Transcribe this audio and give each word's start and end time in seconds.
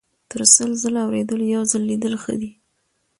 -تر 0.31 0.41
سل 0.55 0.71
ځل 0.81 0.95
اوریدلو 1.05 1.45
یو 1.55 1.63
ځل 1.71 1.81
لیدل 1.91 2.13
ښه 2.23 2.33
دي. 2.41 2.51